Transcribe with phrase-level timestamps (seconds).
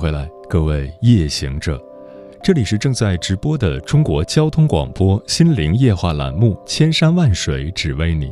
[0.00, 1.78] 回来，各位夜行者，
[2.42, 8.28] 这里是正在直播的中国交通广播心灵夜话栏目《千山万水只为你》，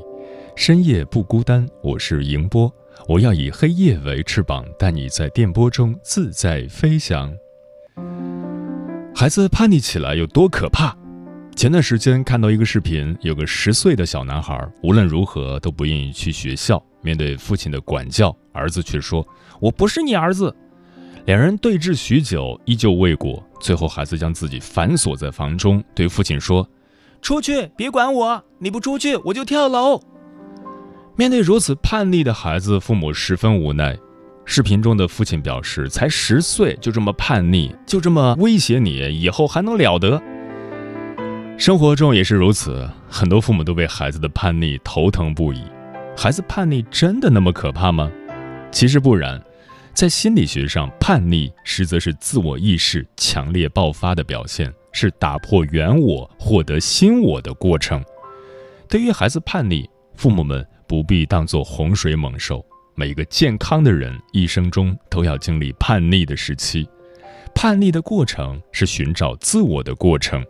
[0.57, 2.73] 深夜不孤单，我是迎波，
[3.07, 7.31] 我要以黑夜为翅膀，带你在电波中自在飞翔。
[9.15, 10.97] 孩子叛逆起来有多可怕？
[11.55, 19.23] 前段时间看到一个视频，有个十岁的小男孩，无论如何都不愿意去学校，面对父亲的管教，儿子却说
[19.61, 20.57] ：“我不是你儿子。”
[21.29, 23.47] 两人对峙许久，依旧未果。
[23.61, 26.67] 最后，孩子将自己反锁在房中，对父亲说
[27.21, 28.43] ：“出去，别管我！
[28.59, 30.01] 你不出去，我就跳楼。”
[31.17, 33.95] 面对如此叛逆的孩子，父母十分无奈。
[34.47, 40.19] 视频中的父亲表示：“才十岁就这么叛逆，就这么威胁你，以后还能了得？”
[41.59, 45.63] 生活中也是如此，很多父母都为孩子的叛逆头疼不已。
[46.17, 48.11] 孩子叛逆真的那么可怕吗？
[48.71, 49.39] 其实不然。
[49.99, 58.01] 在心理学上，叛逆实则是自我意识强烈爆发的表现，是打破原我、获得新我的过程。
[58.89, 62.65] 对于孩子叛逆，父母们不必当作洪水猛兽。
[62.95, 66.89] 每个健康的人一生中都要经历叛逆的时期，
[67.53, 70.41] 叛逆的过程是寻找自我的过程。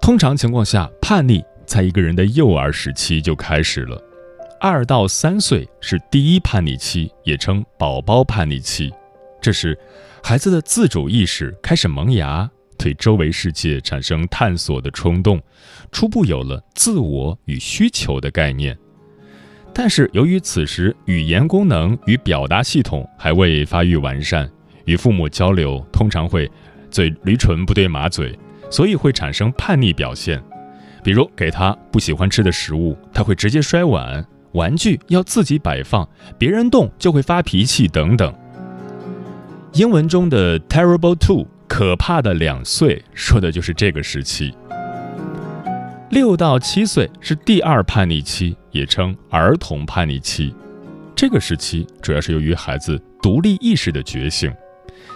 [0.00, 4.02] 通常情况下，叛逆在一个人的幼儿时期就开始了。
[4.62, 8.92] 二到三岁是第一叛逆期，也称宝宝叛逆期。
[9.40, 9.76] 这时，
[10.22, 15.40] 孩子的自主意识开始萌芽，对周围世界产生探索的冲动，
[15.90, 18.76] 初步有了自我与需求的概念。
[19.72, 24.46] 但是，由于此时语言功能与表达系统还未发育完善，
[24.84, 26.50] 与父母交流通常会
[26.90, 28.38] 嘴驴唇不对马嘴，
[28.70, 30.38] 所以会产生叛逆表现。
[31.02, 34.22] 比如，给他不喜欢吃的食物，他会直接摔碗。
[34.52, 38.34] 玩具要自己摆放，别人动就会发脾气等等。
[39.74, 44.52] 英文中的 “terrible two” 可怕的两岁，说的就是这个时期。
[46.10, 50.52] 六到七岁是第二叛逆期，也称儿童叛逆期。
[51.14, 54.52] 这个时期主要是由于孩子独立意识的觉醒，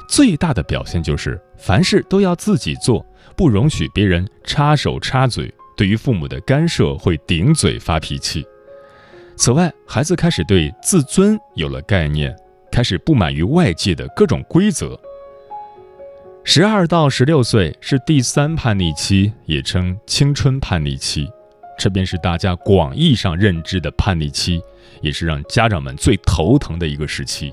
[0.09, 3.05] 最大的表现就是凡事都要自己做，
[3.37, 8.47] 不容许别人插手插嘴，对于父母的干涉会顶嘴发脾气。
[9.37, 12.35] 此外，孩子开始对自尊有了概念，
[12.71, 14.99] 开始不满于外界的各种规则。
[16.45, 21.29] 十二到十六岁是第三叛逆期，也称青春叛逆期，
[21.77, 24.63] 这便是大家广义上认知的叛逆期，
[25.01, 27.53] 也是让家长们最头疼的一个时期。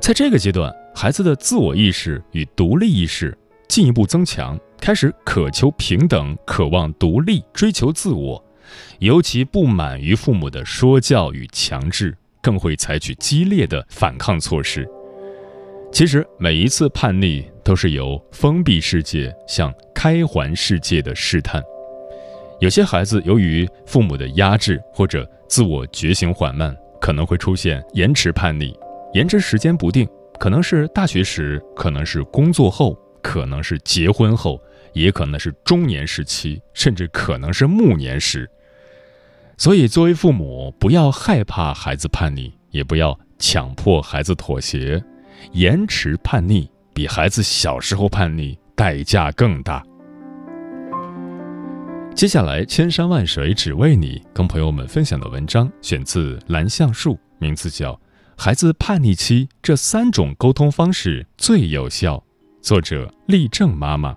[0.00, 3.36] 在这个阶段，孩子的自我意识与独立意识
[3.68, 8.44] 进一步增强，开始渴求平等，渴望独立，追求自我。
[8.98, 14.88] 尤其不满于父母的说教与强制，更会采取激烈的反抗措施。
[15.92, 21.62] 其实每一次叛逆都是由封闭世界向开环世界的试探。
[22.60, 28.74] 有些孩子由于父母的压制或者自我觉醒缓慢，可能会出现延迟叛逆，
[29.12, 30.08] 延迟时间不定，
[30.38, 34.58] 可能是大学时，可能是工作后，可能是结婚后，
[34.94, 38.48] 也可能是中年时期，甚至可能是暮年时。
[39.56, 45.02] 所以，作为父母，不要害怕孩子叛逆，也不要强迫孩子妥协。
[45.52, 49.84] 延迟叛逆比孩子小时候叛逆代价更大。
[52.14, 57.92] 接下来，千山万水只为你，跟朋友们分享的文章选自蓝橡树，名字叫
[58.36, 62.16] 《孩子叛逆期这三种沟通方式最有效》，
[62.60, 64.14] 作者立正妈妈。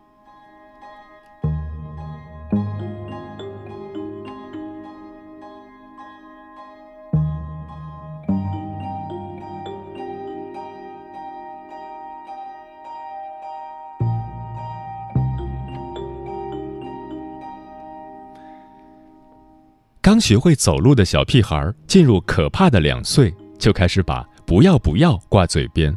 [20.16, 25.94] 刚学会走路的小屁孩进入可怕的两岁，就开始把“不要不要”挂嘴边；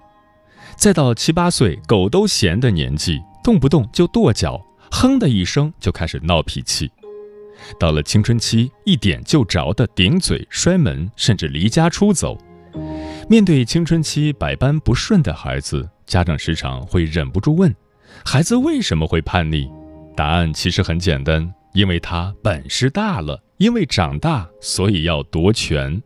[0.76, 4.60] 再到七八岁狗都嫌的年纪，动不动就跺脚，
[4.90, 6.88] 哼的一声就开始闹脾气；
[7.78, 12.36] 到了青春期，一点就着的顶嘴、摔门，甚至离家出走。
[13.30, 17.72] 面对青春期百般不顺的孩子，家长时常会忍不住问：
[18.24, 19.70] 孩子为什么会叛逆？
[20.16, 26.00] 答案其实很简单，因为他本事大了，因为长大，所以要夺权。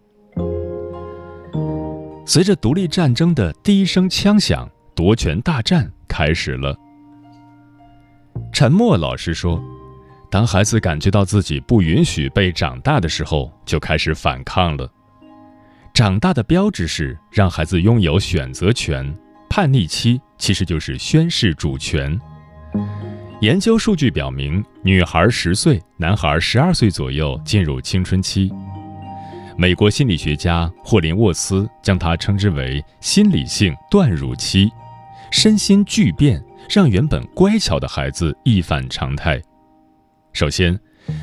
[2.25, 6.75] 随着独立战争的第一声枪响，夺权大战开始了。
[8.55, 9.63] 沉默老师说
[10.31, 14.91] ：“当孩子感觉到自己不允许被长大的时候，就开始反抗了。”
[15.93, 19.15] 长大的标志是让孩子拥有选择权，
[19.51, 22.19] 叛逆期其实就是宣示主权。
[23.43, 28.49] 研究数据表明，女孩十岁，男孩十二岁左右进入青春期。
[29.59, 34.71] 美国心理学家霍林沃斯将它称之为“心理性断乳期”，
[35.33, 36.41] 身心巨变
[36.71, 39.43] 让原本乖巧的孩子一反常态。
[40.33, 40.79] 首先，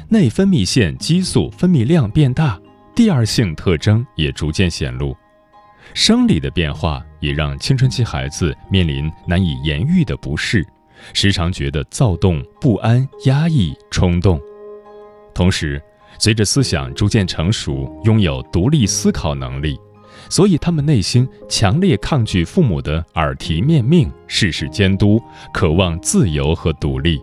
[0.10, 2.60] 内分泌腺激素分泌量变大。
[2.94, 5.16] 第二性特征也逐渐显露，
[5.94, 10.68] 生理的变化也让青春期孩子面临难以言喻的不适，
[11.14, 14.40] 时常觉得躁动不安、压抑、冲动。
[15.34, 15.82] 同时，
[16.18, 19.80] 随着思想逐渐成熟，拥有独立思考能力，
[20.30, 25.22] 所以他们内心强烈抗拒父母的耳提面命、事事监督，
[25.54, 27.22] 渴望自由和独立。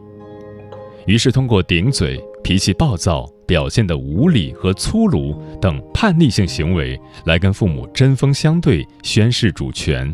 [1.07, 3.31] 于是，通过顶嘴、脾气暴躁。
[3.47, 10.13] 表现的无理和粗鲁等叛逆性行为，来跟父母针锋相对，宣示主权；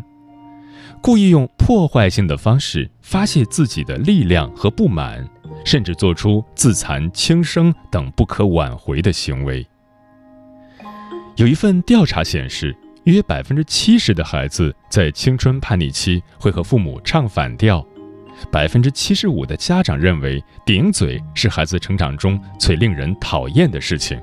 [1.03, 5.29] 故意用破坏性的方式发泄自己的力量和不满，
[5.65, 9.67] 甚至做出自残、轻生等不可挽回的行为。
[11.35, 17.85] 有一份调查显示，约百分之七十的孩子在青春叛逆期会和父母唱反调。
[18.51, 24.21] 百分之七十五的家长认为，顶嘴是孩子成长中最令人讨厌的事情。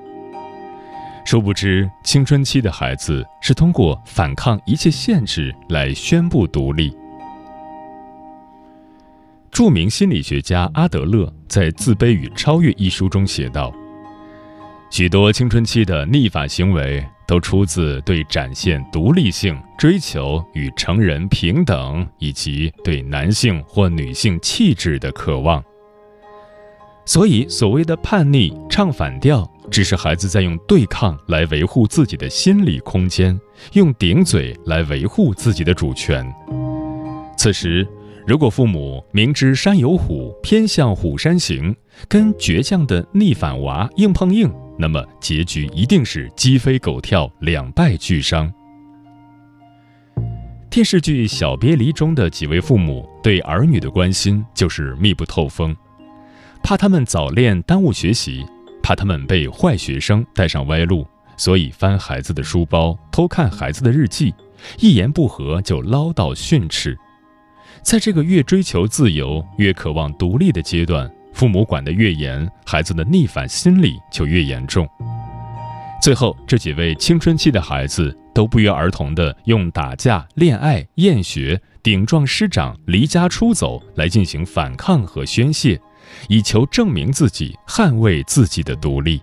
[1.29, 6.91] 殊不知，青春期的孩子是通过反抗一切限制来宣布独立。
[9.51, 13.71] 著名心理学家阿德勒在《自卑与超越》一书中写道
[14.89, 25.63] ：“许多青春期的逆反行为。”都出自对展现独立性、追求与成人平等，以及对男性或女性气质的渴望。
[27.05, 33.39] 所以，所谓的叛逆、唱反调，只是孩子在用对抗来维护自己的心理空间，
[33.73, 36.25] 用顶嘴来维护自己的主权。
[37.37, 37.87] 此时，
[38.27, 41.75] 如果父母明知山有虎，偏向虎山行，
[42.07, 44.51] 跟倔强的逆反娃硬碰硬。
[44.77, 48.51] 那么结局一定是鸡飞狗跳，两败俱伤。
[50.69, 55.75] 电视剧《小别离》中的几位父母对儿女的关心就是密不透风，
[56.63, 58.45] 怕他们早恋耽误学习，
[58.89, 61.05] 怕他们被坏学生带上歪路，
[61.37, 64.33] 所以翻孩子的书包，偷看孩子的日记，
[64.79, 66.97] 一言不合就唠叨训斥。
[67.83, 71.07] 在这个越追求自由、越渴望独立的阶段。
[71.33, 74.89] 父母管得越严，孩子的逆反心理就越严重。
[76.01, 85.79] 最后，这几位青春期的孩子都不约而同地用打架、恋爱、厌学、顶撞师长、离家出走来进行反抗和宣泄，
[86.27, 89.21] 以求证明自己、捍卫自己的独立。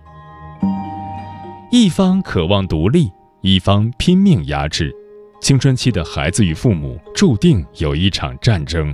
[1.71, 3.11] 一方渴望独立，
[3.41, 4.93] 一方拼命压制，
[5.41, 8.93] 青春期的孩子与父母注定有一场战争。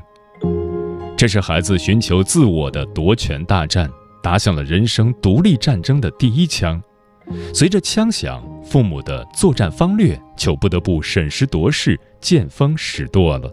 [1.15, 3.89] 这是孩子寻求自我的夺权大战，
[4.21, 6.81] 打响了人生独立战争的第一枪。
[7.53, 13.49] 随着枪响，父母的作战方略就不得不审时度势、见风使舵了。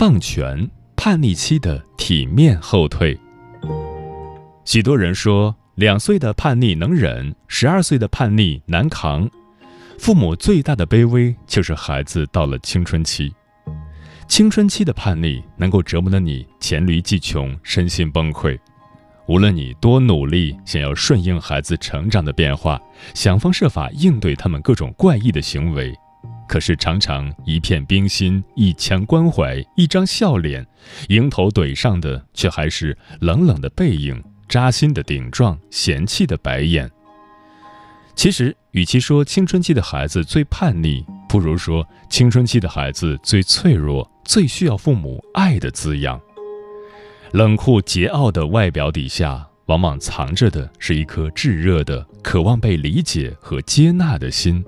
[0.00, 0.66] 放权，
[0.96, 3.20] 叛逆期的体面后退。
[4.64, 5.54] 许多人说。
[5.74, 9.28] 两岁的叛逆能忍，十二岁的叛逆难扛。
[9.98, 13.30] 父母最大的卑微就是孩子到了青春期，
[14.26, 18.58] 青春期的叛逆能够折磨得你黔驴技穷，身心崩溃。
[19.26, 22.80] 无论你多努力，想要顺应孩子成长的变化，
[23.14, 25.94] 想方设法应对他们各种怪异的行为，
[26.50, 30.66] 可是常常一片冰心，一腔关怀，一张笑脸，
[31.06, 34.20] 迎头怼上的却还是冷冷的背影。
[34.48, 36.90] 扎心的顶撞，嫌弃的白眼。
[38.16, 46.20] 其实，与其说青春期的孩子最叛逆，不如说青春期的孩子最脆弱，最需要父母爱的滋养。
[47.30, 54.64] 冷酷桀骜的外表底下，往往藏着的是一颗炙热的、渴望被理解和接纳的心。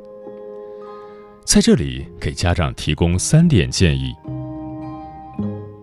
[1.45, 4.15] 在这里，给家长提供三点建议：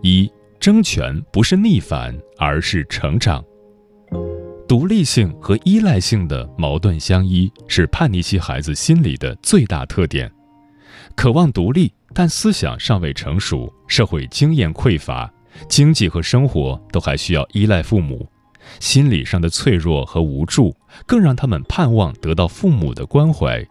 [0.02, 3.44] 一、争权不是逆反，而是成长。
[4.68, 10.32] 独立性和依赖性的矛盾相依，是叛逆期孩子心理的最大特点。
[11.16, 15.32] 渴望独立，但思想尚未成熟，社会经验匮乏，
[15.68, 18.28] 经济和生活都还需要依赖父母，
[18.80, 20.76] 心理上的脆弱和无助，
[21.06, 23.64] 更让他们盼望得到父母的关怀。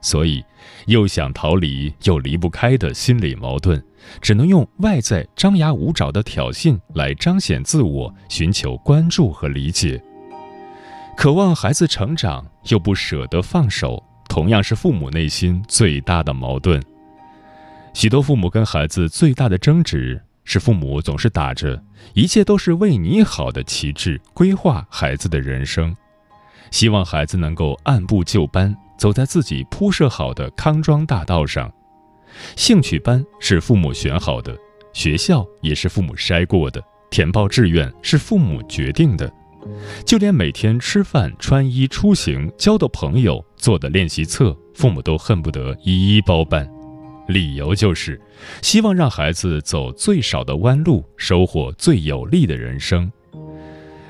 [0.00, 0.44] 所以，
[0.86, 3.82] 又想逃离又离不开的心理矛盾，
[4.20, 10.02] 只能用外在张牙舞爪的挑衅来彰显自我，寻求关注和理解。
[11.16, 16.80] 渴望孩子成长，又不舍得放手，同样是父母内心最大的矛盾。
[17.92, 21.82] 许多父母跟孩子最大的争执是，父母总是打着
[22.14, 25.94] “一切都是为你好”的旗帜规划孩子的人生，
[26.70, 28.74] 希望孩子能够按部就班。
[28.98, 31.72] 走在自己铺设好的康庄大道上，
[32.56, 34.54] 兴趣班是父母选好的，
[34.92, 39.32] 学校也是父母筛过的，填报志愿是父母决定的，
[40.04, 46.68] 就连每天吃饭、穿衣、出行、交的朋友、做的练习册，父母都恨不得一一包办，
[47.28, 48.20] 理由就是
[48.62, 53.10] 希望让孩子走最少的弯路，收获最有利的人生。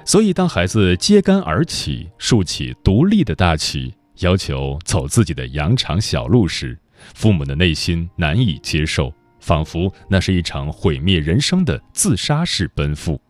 [0.04, 3.92] 所以，当孩子揭竿而起，竖起独立的大旗。
[4.20, 6.78] 要求走自己的羊肠小路时，
[7.14, 13.20] 父母的内心难以接受，仿佛那是一场毁灭人生的自杀式奔赴。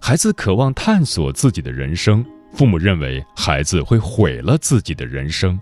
[0.00, 5.58] 孩子渴望探索自己的人生，父母认为孩子会毁了自己的人生，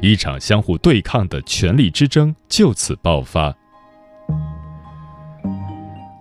[0.00, 3.54] 一场相互对抗的权力之争就此爆发。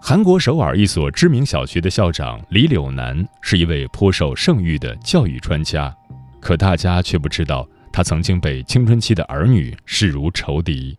[0.02, 5.94] 韩国首尔一所知名小学的校长李柳南是一位颇受盛誉的教育专家。
[6.40, 10.98] 可大家却不知道，他曾经被青春期的儿女视如仇敌。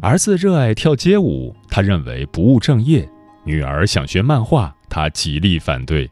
[0.00, 3.06] 儿子热爱跳街舞，他认为不务正业；
[3.44, 6.10] 女儿想学漫画，他极力反对。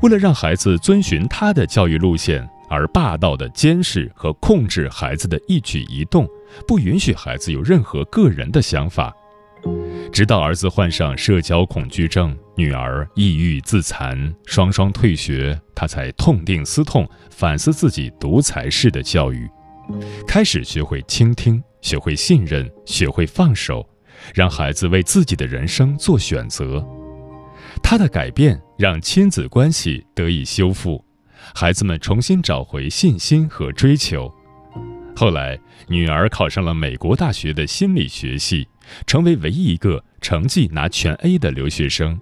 [0.00, 6.26] 为了让孩子遵循他的教育路线，而霸道的监视和控制孩子的一举一动，
[6.66, 9.14] 不允许孩子有任何个人的想法。
[10.12, 19.48] 直到儿子患上社交恐惧症，女儿抑郁自残，双双退学，他才痛定思痛，反思自己独裁式的教育，
[20.26, 23.86] 开始学会倾听，学会信任，学会放手，
[24.34, 26.84] 让孩子为自己的人生做选择。
[27.82, 31.04] 他的改变让亲子关系得以修复，
[31.54, 34.32] 孩子们重新找回信心和追求。
[35.14, 38.66] 后来，女儿考上了美国大学的心理学系。
[39.06, 42.20] 成为唯一一个成绩拿全 A 的留学生，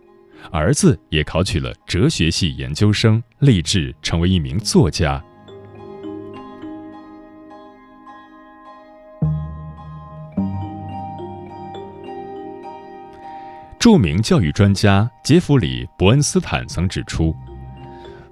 [0.51, 5.23] 儿子也考取了哲学系研究生，立志成为一名作家。
[13.79, 17.33] 著名教育专家杰弗里·伯恩斯坦曾指出，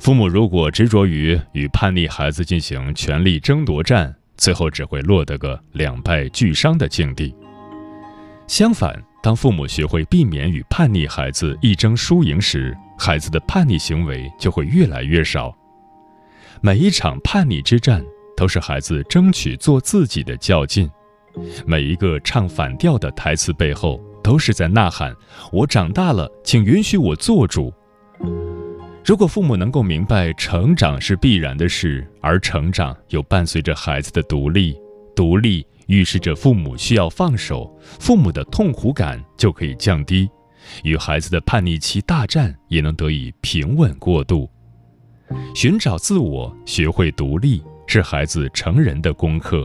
[0.01, 7.33] 父母如果执着于与叛逆孩子进行权力争夺战，最后只会落得个两败俱伤的境地。
[8.47, 15.55] 相反，当父母学会避免与叛逆孩子一争输赢时，孩子的叛逆行为就会越来越少。
[16.61, 18.05] 每一场叛逆之战
[18.37, 20.91] 都是孩子争取做自己的较劲，
[21.67, 25.15] 每一个唱反调的台词背后都是在呐喊
[25.51, 27.73] ：“我长大了，请允许我做主。”
[29.05, 34.77] 如果父母能够明白成长是必然的事，而成长又伴随着孩子的独立，
[35.17, 35.67] 独立。
[35.87, 40.29] 预示着父母需要放手，父母的痛苦感就可以降低，
[40.83, 44.49] 与孩子的叛逆期大战也能得以平稳过渡。
[45.55, 49.65] 寻找自我，学会独立，是孩子成人的功课；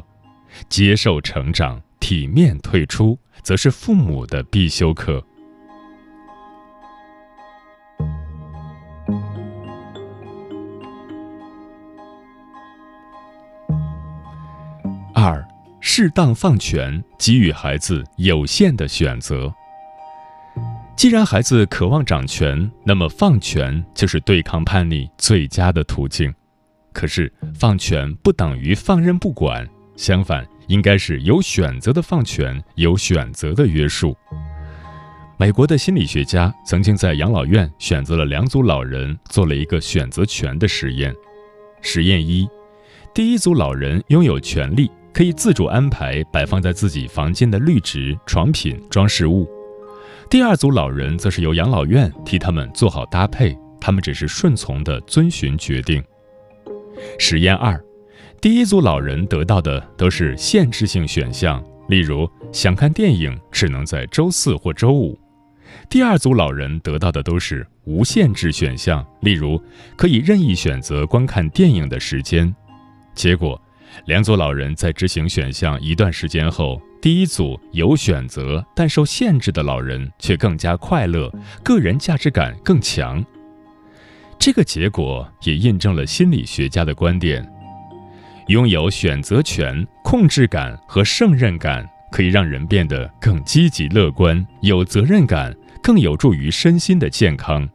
[0.69, 5.23] 接受成长，体面退出，则是父母的必修课。
[15.81, 19.53] 适当放权，给予孩子有限的选择。
[20.95, 26.33] 既然孩子渴望掌权，那么放权就是对抗叛逆最佳的途径。
[26.91, 34.17] 可是，放权不等于放任不管，相反，应该是有选择的放权，有选择的约束。
[35.37, 41.15] 美国的心理学家曾经在养老院选择了两组老人，做了一个选择权的实验。
[41.81, 42.45] 实验一，
[43.13, 44.91] 第一组老人拥有权利。
[45.13, 49.47] 可以自主安排摆放在自己房间的绿植、床品、装饰物。
[50.29, 56.03] 第二组老人则是由养老院替他们做好搭配，他们只是顺从地遵循决定。
[57.17, 57.81] 实验二，
[58.39, 65.17] 第一组老人得到的都是限制性选项，例如想看电影只能在周四或周五；
[65.89, 69.59] 第二组老人得到的都是无限制选项，例如
[69.95, 72.53] 可以任意选择观看电影的时间。
[73.15, 73.59] 结果，
[74.05, 81.31] 两组老人在执行选项一段时间后，第一组有选择但受限制的老人却更加快乐，
[81.63, 83.23] 个人价值感更强。
[84.37, 87.45] 这个结果也印证了心理学家的观点：
[88.47, 95.55] 拥有选择权、控制感和胜任感，可以让人变得更积极乐观、有责任感。
[95.81, 97.67] 更有助于身心的健康。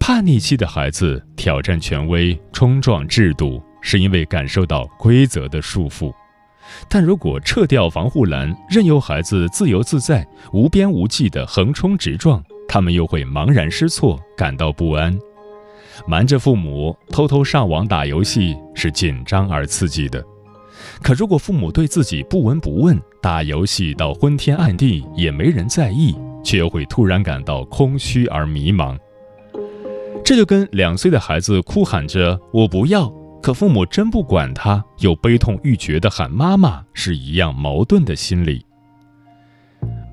[0.00, 6.12] 叛逆期的孩子挑战权威、冲撞制度，是因为感受到规则的束缚；
[6.88, 15.18] 但如果撤掉防护栏，任由孩子自由自在、无边无际的横冲直撞，他们又会茫然失措，感到不安。
[16.06, 20.24] 瞒着父母偷偷上网打游戏是紧张而刺激的，
[21.02, 26.14] 可如果父母对自己不闻不问，打游戏到昏天暗地也没人在意。
[26.44, 28.96] 却又会突然感到空虚而迷茫，
[30.24, 38.64] 这就跟两岁的孩子哭喊着“我不要”，可父母真不管他，又悲痛欲绝地喊“妈妈”是一样矛盾的心理。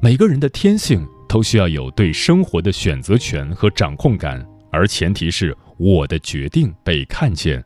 [0.01, 7.63] 每个人的天性都需要有对生活的选择权和掌控感，而前提是我的决定被看见，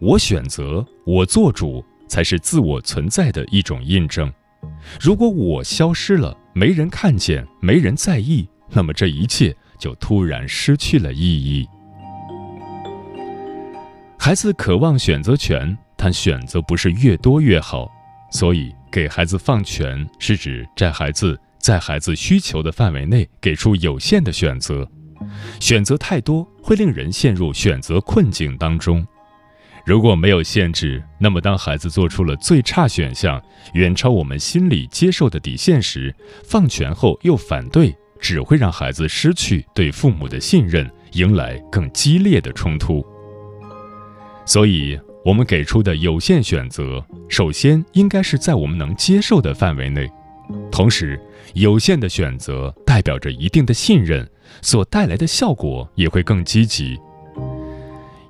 [0.00, 4.30] 我选择，我做主，才是自我存在的一种印证。
[5.00, 11.68] 如果我消失了，没人看见，没人在意，那么这一切就突然失去了意义。
[14.24, 17.86] 孩子渴望选择权，但选择不是越多越好，
[18.30, 24.90] 所以给孩子放权是指在孩子在孩子需求的范围内给出有限的选择，
[25.60, 29.06] 选择太多会令人陷入选择困境当中。
[29.84, 33.38] 如果没有限制，那么当孩子做出了最差选项，
[33.74, 43.04] 远超我们心里接受的底线时，放权后又反对，只会让孩子失去对父母的信任，迎来更激烈的冲突。
[44.46, 50.10] 所以，我们给出的有限选择，首先应该是在我们能接受的范围内，
[50.70, 51.18] 同时，
[51.54, 54.28] 有限的选择代表着一定的信任，
[54.60, 56.98] 所带来的效果也会更积极。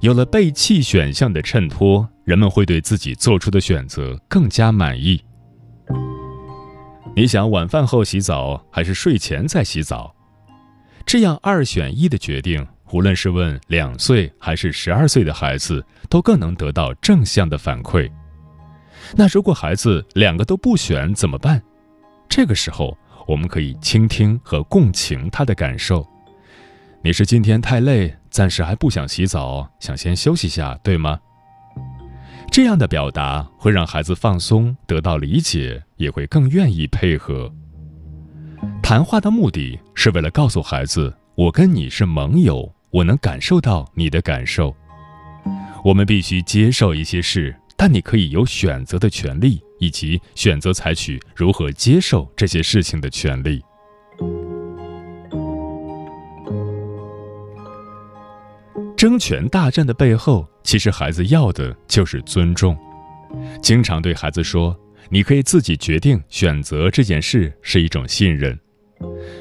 [0.00, 5.20] 有了被弃选项的衬托，人们会对自己做出的选择更加满意。
[7.16, 10.14] 你想晚饭后洗澡还是睡前再洗澡？
[11.07, 18.09] 这样二选一的决定，无论是问两岁还是十二岁的孩子，都更能得到正向的反馈。
[19.16, 21.61] 那如果孩子两个都不选怎么办？
[22.28, 26.07] 这个时候，我们可以倾听和共情他的感受。
[27.02, 28.14] 你是今天太累？
[28.30, 31.18] 暂时还不想洗澡，想先休息下，对吗？
[32.48, 37.52] 这样的表达会让孩子放松，得到理解，也会更愿意配合。
[38.80, 44.72] 谈话的目的是为了告诉孩子，我跟你是盟友，我能感受到你的感受。
[45.85, 53.61] 我们必须接受一些事，但你可以有选择的权利，以及选择采取如何接受这些事情的权利。
[58.96, 62.78] 争权大战的背后，其实孩子要的就是尊重。
[63.61, 64.74] 经常对孩子说
[65.11, 68.57] ：“你可以自己决定选择这件事”，是一种信任。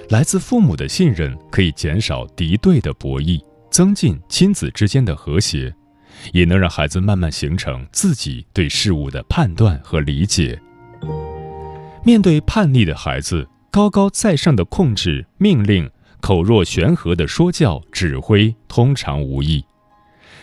[0.10, 5.74] 来自父母的信任可以减少敌对的博弈，增进亲子之间的和谐，
[6.32, 10.60] 也能让孩子慢慢形成自己对事物的判断和理解。
[12.04, 15.90] 面对叛逆的孩子，高高在上的控制命令。
[16.22, 19.62] 口若悬河的说教指挥通常无益，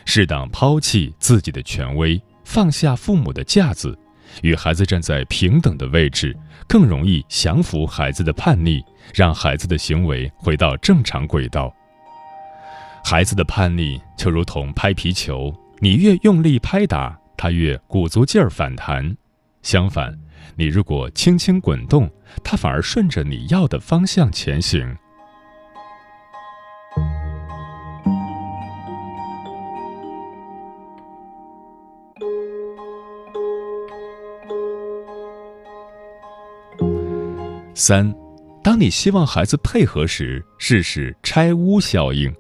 [0.05, 3.99] 适当抛弃自己的权威，放下父母的架子，
[4.43, 6.37] 与孩子站在平等的位置，
[6.69, 8.83] 更容易降服孩子的叛逆，
[9.15, 11.75] 让孩子的行为回到正常轨道。
[13.05, 19.15] 孩子的叛逆就如同拍皮球，你越用力拍打，他越鼓足劲儿反弹；
[19.63, 20.19] 相反，
[20.57, 22.11] 你如果轻轻滚动，
[22.45, 24.97] 他反而顺着你要的方向前行。
[37.91, 38.15] 三，
[38.63, 42.33] 当你希望孩子配合时，试试拆屋效应。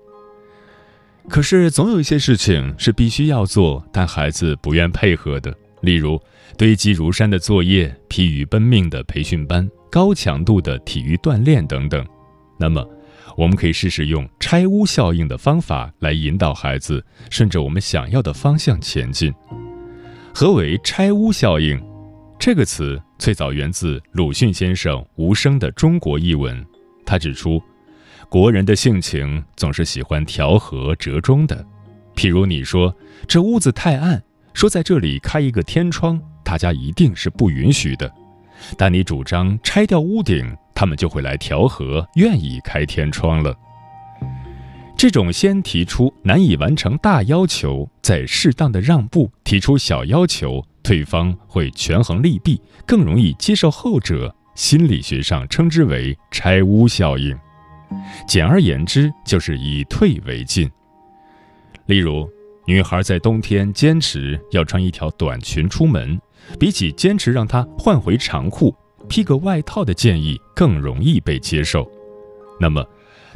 [1.29, 6.21] 可是，总有一些事情是必须要做，但孩子不愿配合的，例如
[6.57, 12.07] 堆积如山的作业、疲于奔命的培训班、高强度的体育锻炼等等。
[12.57, 12.89] 那么，
[13.37, 19.35] 我们可以试试用拆屋效应的方法来引导孩子顺着我们想要的方向前进。
[20.33, 21.77] 何为拆屋效应？
[22.39, 26.65] 这个词最早源自鲁迅先生无声的中国译文，
[27.05, 27.63] 他指出，
[28.31, 31.63] 国人的性情总是喜欢调和折中的。
[32.17, 32.97] 譬如你说
[33.29, 34.23] 这屋子太暗，
[34.55, 38.11] 说在这里开一个天窗，大家一定是不允许的。
[38.79, 43.55] 但你主张拆掉屋顶，他们就会来调和，愿意开天窗了。
[44.97, 54.35] 这种先提出难以完成大要求，再适当的让步，提出小要求，对方会权衡利弊，更容易接受后者。
[54.57, 57.35] 心理学上称之为“拆屋效应”。
[58.29, 60.71] 简而言之，就是以退为进。
[61.87, 62.29] 例如，
[62.67, 66.21] 女孩在冬天坚持要穿一条短裙出门，
[66.59, 68.75] 比起坚持让她换回长裤、
[69.09, 71.91] 披个外套的建议更容易被接受。
[72.61, 72.85] 那么，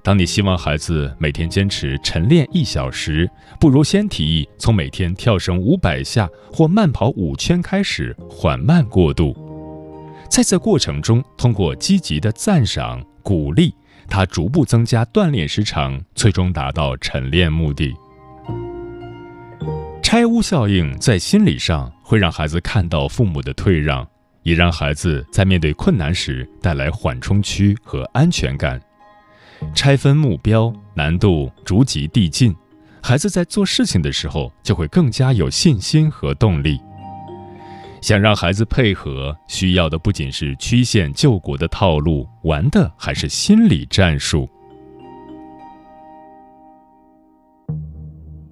[0.04, 3.26] 当你希望孩子每天坚持晨练一小时，
[3.58, 9.34] 不如先提议从每天跳绳五百下或慢跑五圈开始，缓慢过渡。
[10.28, 13.74] 在这过程中，通过积极的赞赏、鼓励，
[14.06, 17.94] 他逐步增加锻炼时长，最终达到晨练目的。
[20.02, 24.06] 拆屋效应在心理上会让孩子看到父母的退让，
[24.42, 28.78] 也让孩子在面对困难时带来缓冲区和安全感。
[29.72, 32.54] 拆分目标，难度逐级递进，
[33.02, 36.80] 孩子在做事情的时候就会更加有信心和动力。
[38.00, 44.48] 想让孩子配合，需要的不仅是曲线救国的套路，玩的还是心理战术。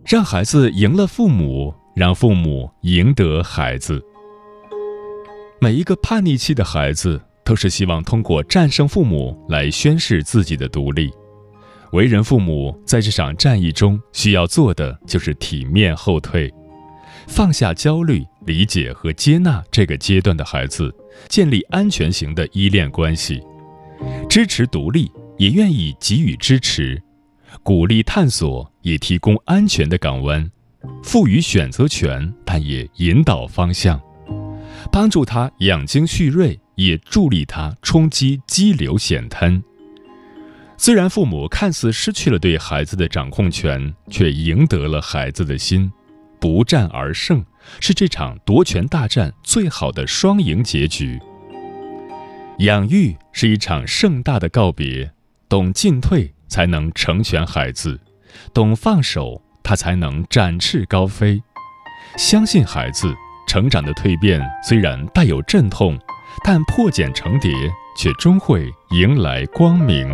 [0.04, 4.02] 让孩子赢了父母，让父母赢得孩子。
[5.60, 7.20] 每一个叛逆期的孩子。
[7.44, 11.10] 都是希望通过战胜父母来宣示自己的独立。
[11.92, 16.52] 为人父母在这场战役中需要做的就是体面后退，
[17.26, 20.90] 放下焦虑，理解和接纳这个阶段的孩子，
[21.28, 23.42] 建立安全型的依恋关系，
[24.28, 27.02] 支持独立，也愿意给予支持，
[27.62, 30.50] 鼓励探索，也提供安全的港湾，
[31.02, 34.00] 赋予选择权，但也引导方向，
[34.90, 36.58] 帮助他养精蓄锐。
[36.84, 39.62] 也助力他冲击激流险滩。
[40.76, 45.90] 虽然父母看似失去了对孩子的掌控权，却赢得了孩子的心。
[46.40, 47.44] 不战而胜
[47.78, 51.20] 是这场夺权大战最好的双赢结局。
[52.58, 55.12] 养育是一场盛大的告别，
[55.48, 58.00] 懂进退才能成全孩子，
[58.52, 61.40] 懂放手他才能展翅高飞。
[62.16, 63.14] 相信孩子
[63.46, 65.96] 成长的蜕变虽然带有阵痛。
[66.44, 67.50] 但破茧成蝶，
[67.96, 70.08] 却终会迎来光明。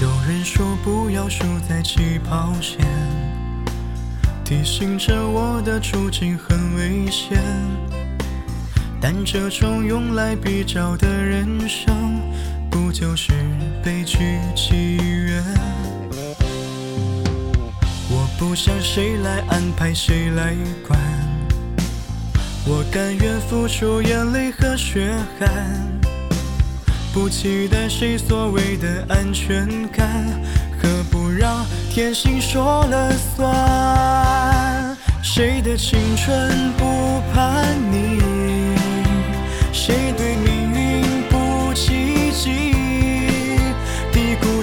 [0.00, 2.80] 有人说不要输在起跑线，
[4.44, 7.38] 提醒着我的处境很危险，
[9.00, 12.20] 但这种用来比较的人生。
[12.72, 13.32] 不就是
[13.84, 15.44] 悲剧起源？
[18.08, 20.56] 我不想谁来安排，谁来
[20.88, 20.98] 管。
[22.64, 25.48] 我甘愿付出眼泪和血汗，
[27.12, 30.08] 不期待谁所谓的安全感，
[30.80, 34.96] 何不让天性说了算？
[35.22, 38.31] 谁的青春不叛逆？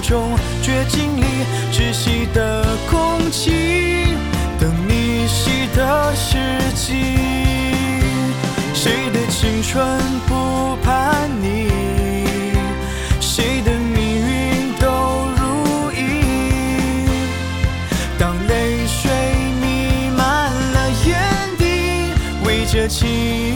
[0.00, 1.24] 中绝境里
[1.72, 4.16] 窒息的空气，
[4.58, 6.36] 等你习的时
[6.74, 7.16] 机。
[8.74, 11.68] 谁的青春不叛逆？
[13.20, 14.88] 谁的命运都
[15.36, 16.22] 如意？
[18.18, 19.10] 当泪水
[19.60, 21.18] 弥漫了眼
[21.58, 21.62] 底，
[22.44, 23.49] 为这青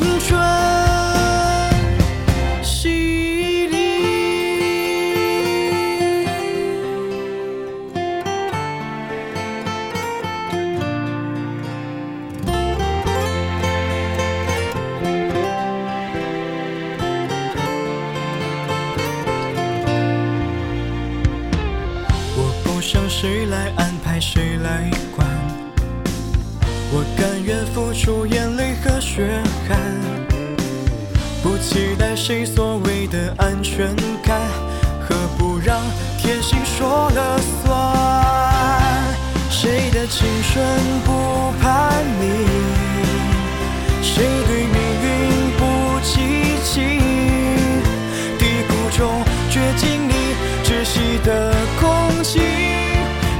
[32.26, 34.40] 谁所谓的安全感，
[35.06, 35.78] 何不让
[36.16, 39.14] 天性说了算？
[39.50, 40.64] 谁的青春
[41.04, 42.24] 不叛逆？
[44.00, 46.98] 谁对命运不积极？
[48.38, 50.14] 低谷中绝境里
[50.64, 52.40] 窒息的空气。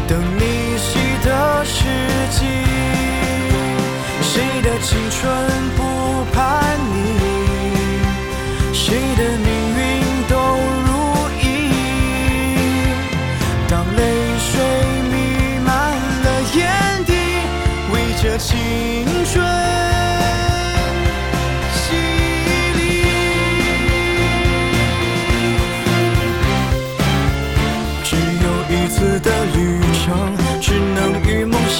[0.06, 0.76] 等你。
[0.76, 1.84] 息的时
[2.30, 2.44] 机，
[4.20, 5.34] 谁的青春
[5.74, 5.82] 不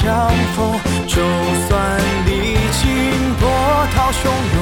[0.05, 0.79] 相逢。
[1.07, 1.17] 就
[1.67, 1.73] 算
[2.27, 2.31] 历
[2.71, 2.83] 经
[3.41, 3.43] 波
[3.95, 4.23] 涛汹
[4.55, 4.57] 涌，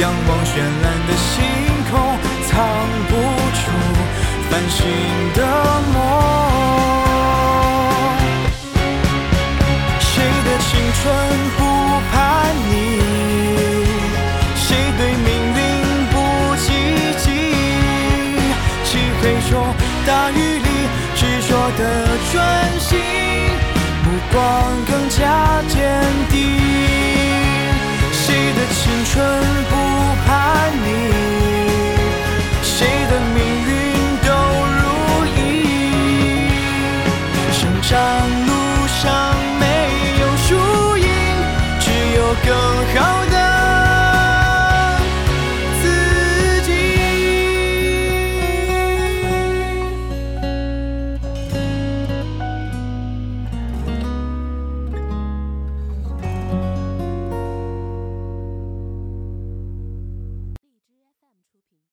[0.00, 1.32] 仰望绚烂的星
[1.90, 1.92] 空，
[2.48, 2.52] 藏
[3.08, 3.12] 不
[3.60, 3.62] 住
[4.50, 4.76] 繁星
[5.34, 5.38] 的
[5.92, 5.96] 梦。
[10.00, 10.12] 谁
[10.46, 11.02] 的青春
[11.58, 11.60] 不
[12.10, 12.14] 叛
[12.70, 12.72] 逆？
[14.56, 15.60] 谁对命运
[16.10, 16.14] 不
[16.56, 16.66] 积
[17.18, 17.26] 极？
[18.84, 19.52] 漆黑中，
[20.06, 20.68] 大雨里，
[21.16, 21.80] 执着的
[22.32, 22.34] 专
[22.78, 22.93] 心，目
[24.32, 26.40] 光更加坚定。
[28.12, 29.24] 谁的青春
[29.70, 29.83] 不